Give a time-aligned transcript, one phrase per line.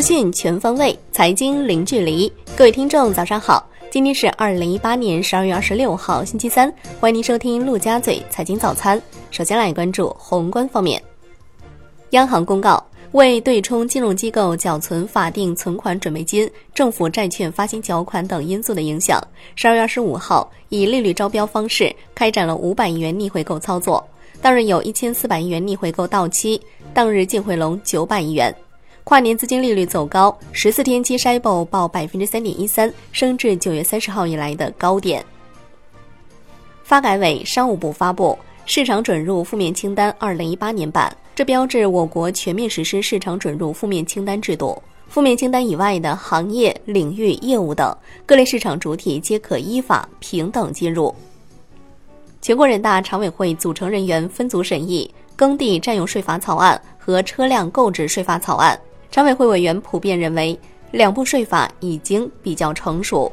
[0.00, 2.32] 资讯全方位，财经零距离。
[2.56, 3.68] 各位听众，早上好！
[3.90, 6.72] 今天是二零一八年十二月二十六号，星期三。
[6.98, 8.98] 欢迎您收听陆家嘴财经早餐。
[9.30, 11.02] 首先来关注宏观方面。
[12.12, 12.82] 央行公告，
[13.12, 19.22] 为对冲金融机构缴存法定存款准备金、政府债券发行缴款等因素的影响，
[19.54, 24.02] 十二月二十五号以利率招标方式开展了五百亿元逆回购操作。
[24.40, 26.58] 当日有一千四百亿元逆回购到期，
[26.94, 28.50] 当日净回笼九百亿元。
[29.10, 35.26] 跨年资金利率走高，十四天期 s h i b o 报百分之三点一三，升至九月三十号以来的高点。
[36.84, 44.80] 发改委、商务部发布市场准入负面清单二零一八年版，这标志我国全面实施市场准入负面清单制度。
[45.08, 47.92] 负面清单以外的行业、领域、业务等
[48.24, 51.12] 各类市场主体皆可依法平等进入。
[52.40, 58.80] 全国人大常委会组成人员分组审议耕地占用税法草案和车辆购置税法草案。
[59.10, 60.56] 常委会委员普遍认为，
[60.92, 63.30] 两部税法已经比较成熟。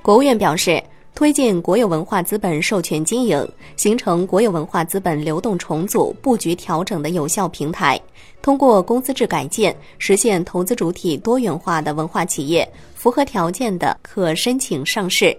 [0.00, 0.80] 国务院表示，
[1.16, 8.00] 推进国有文化资本授权经营，形成国有文化资本流动重组、布局调整的有效平台，
[8.40, 15.36] 通过公司制改建，实现投资主体多元化的文化企业符合条件的可申请上市。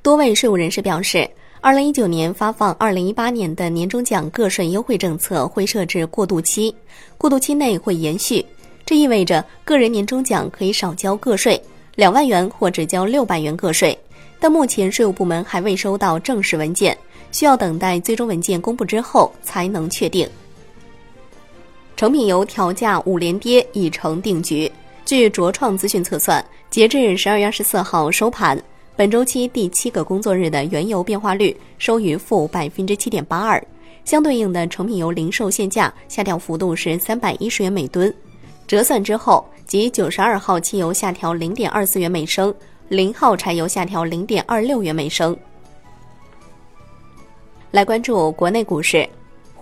[0.00, 1.28] 多位税务人士表示。
[1.66, 6.72] 二零一九年发放二零一八年的年终奖个税优惠政策会设置过渡期，
[7.18, 8.46] 过渡期内会延续。
[8.84, 11.60] 这意味着个人年终奖可以少交个税，
[11.96, 13.98] 两万元或只交六百元个税。
[14.38, 16.96] 但目前税务部门还未收到正式文件，
[17.32, 20.24] 需要等待最终文件公布之后才能确定。
[21.96, 24.70] 成品油调价五连跌已成定局。
[25.04, 28.56] 据卓创资讯测算，截至十二月二十四号收盘。
[28.96, 33.62] 本周期第七个工作日的原油变化率收于负百分之七点八二，
[34.06, 38.12] 相对应的成品油零售限价下调幅度是三百一十元每吨，
[38.66, 42.52] 折算之后，即九十二号汽油下调零点二四元每升，
[42.88, 45.36] 零号柴油下调零点二六元每升。
[47.70, 49.06] 来关注国内股市。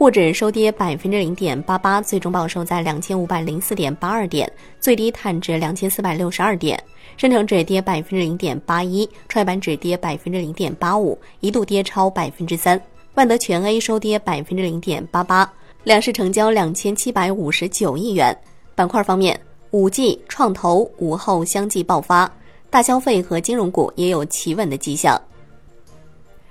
[0.05, 4.47] 沪指收跌百分之零点八八，最终报收在两千五百零四点八二点，
[4.79, 6.79] 最低探至两千四百六十二点。
[7.17, 12.79] 深成指跌百分之零点八一，创业板指跌百分之零点八五，一度跌超百分之三。
[13.15, 15.51] 万德全 A 收跌百分之零点八八，
[15.85, 18.39] 两市成交两千七百五十九亿元。
[18.75, 19.41] 板块方面，
[19.71, 22.31] 五 G、创投午后相继爆发，
[22.69, 25.19] 大消费和金融股也有企稳的迹象。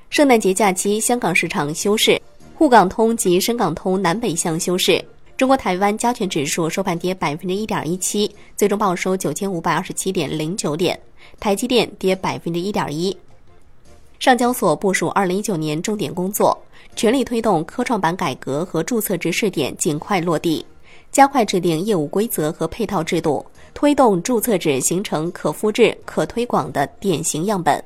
[0.10, 2.20] 圣诞节假期，香港市场休市。
[2.64, 5.04] 沪港通及深港通南北向休市。
[5.36, 10.98] 中国台湾加权指数收盘跌百分之一点一七，最终报收九千五百二十七点零九点。
[11.42, 13.18] 台积电跌百分之一点一。
[14.18, 16.58] 上交所部署二零一九年重点工作，
[16.96, 20.66] 全力推动科创板改革和注册制试点尽快落地，
[21.12, 27.84] 加快制定业务规则和配套制度，推动注册制形成可复制、可推广的典型样本。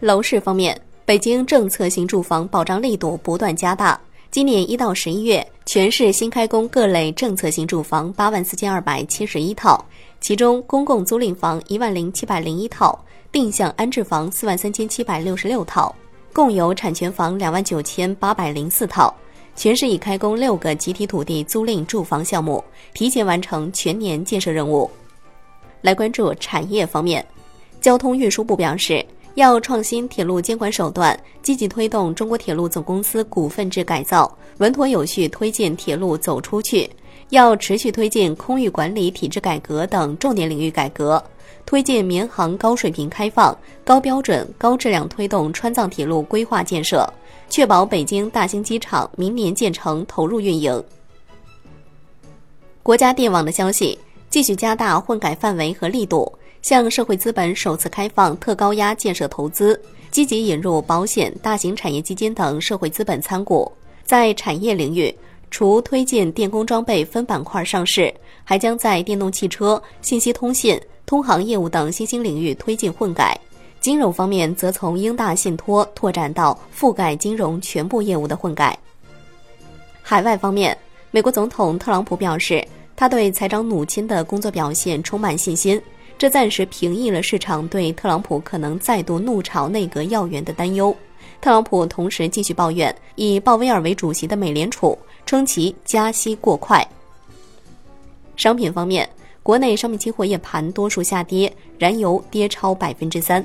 [0.00, 0.76] 楼市方面。
[1.06, 4.00] 北京政策性住房保障力度不断加大。
[4.30, 9.84] 今年一到十一月，全市新开工各类政策性住房八万四千二百七十一套，
[10.18, 12.98] 其中公共租赁房一万零七百零一套，
[13.30, 15.94] 定向安置房四万三千七百六十六套，
[16.32, 19.14] 共有产权房两万九千八百零四套。
[19.54, 24.90] 全市已开工六个集体土地租赁住房项目，提前完成全年建设任务。
[25.82, 27.24] 来关注产业方面，
[27.78, 29.04] 交通运输部表示。
[29.34, 36.88] 要创新铁路监管手段，积极推动中国铁路总公司股份制改造，稳妥有序推进铁路走出去。
[37.30, 41.20] 要持续推进空域管理体制改革等重点领域改革，
[41.66, 47.04] 推进民航高水平开放、高标准、高质量推动川藏铁路规划建设，
[47.48, 50.84] 确保北京大兴机场明年建成投入运营。
[52.84, 53.98] 国家电网的消息，
[54.30, 56.30] 继续加大混改范围和力度。
[56.64, 59.78] 向社会资本首次开放特高压建设投资，
[60.10, 63.70] 积极引入保险、大型产业基金等社会资本参股。
[64.02, 65.14] 在产业领域，
[65.50, 68.10] 除推进电工装备分板块上市，
[68.44, 73.38] 还将在电动汽车、信息通信、通航业务等新兴领域推进混改。
[73.78, 78.78] 金融方面，则从英大信托拓展到覆盖金融全部业务的混改。
[80.00, 80.74] 海外方面，
[81.10, 82.66] 美国总统特朗普表示，
[82.96, 85.78] 他对财长努钦的工作表现充满信心。
[86.16, 90.96] 这暂时平抑了市场对特朗普可能再度怒炒内阁要员的担忧。
[91.40, 96.86] 特朗普同时继续抱怨以鲍威尔为主席的美联储，称其加息过快。
[98.36, 99.08] 商品方面，
[99.42, 103.44] 国内商品期货夜盘多数下跌，燃油跌超百分之三。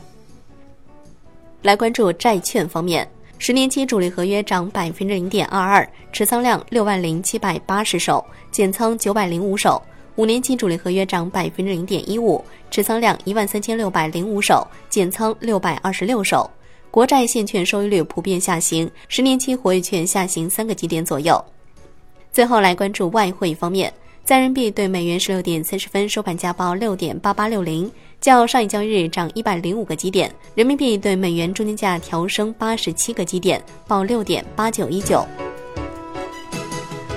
[1.62, 3.06] 来关注债券方面，
[3.38, 9.82] 十年期主力合约涨百分之零点二二，持仓量六万零七百八十手，减仓九百零五手；
[10.20, 16.52] 五年期主力合约涨百分之零点一五，持仓量一万三千六百零五手，减仓六百二十六手。
[16.92, 21.42] 国债现券收益率普遍下行，十年期活跃券下行三个基点左右。
[22.34, 23.94] 最后来关注外汇方面。
[24.26, 27.90] 在人民币对美元十六点三十分收盘价报六点八八六零，
[28.20, 30.30] 较上一交易日涨一百零五个基点。
[30.54, 35.26] 人民币对美元中间价调升八十七个基点，报六点八九一九。